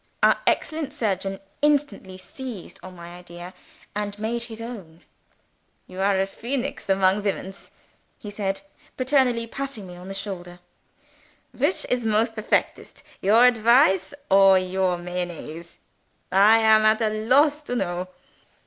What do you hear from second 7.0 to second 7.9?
womens,"